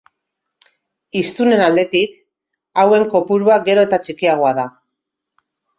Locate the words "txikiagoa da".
4.07-4.71